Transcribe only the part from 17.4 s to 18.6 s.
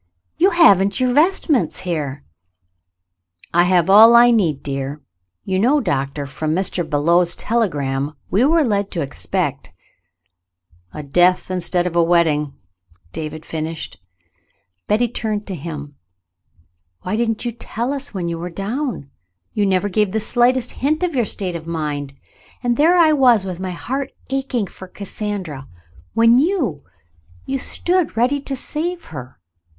you tell us when you were